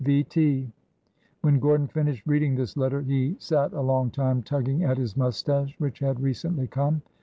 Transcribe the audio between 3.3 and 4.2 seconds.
sat a long